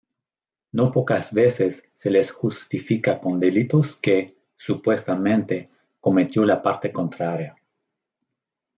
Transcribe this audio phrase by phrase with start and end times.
[0.71, 7.55] No pocas veces se les justifica con delitos que, supuestamente, cometió la parte contraria.